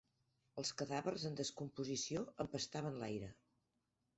[0.61, 3.29] Els cadàvers en descomposició empestaven l'aire.